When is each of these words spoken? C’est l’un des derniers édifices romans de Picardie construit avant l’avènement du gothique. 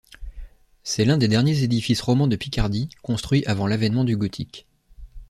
C’est 0.81 1.05
l’un 1.05 1.19
des 1.19 1.27
derniers 1.27 1.61
édifices 1.61 2.01
romans 2.01 2.25
de 2.25 2.35
Picardie 2.35 2.89
construit 3.03 3.45
avant 3.45 3.67
l’avènement 3.67 4.03
du 4.03 4.17
gothique. 4.17 4.65